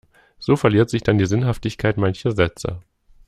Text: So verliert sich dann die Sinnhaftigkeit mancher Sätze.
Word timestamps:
So 0.39 0.55
verliert 0.55 0.89
sich 0.89 1.03
dann 1.03 1.19
die 1.19 1.27
Sinnhaftigkeit 1.27 1.95
mancher 1.97 2.31
Sätze. 2.31 2.81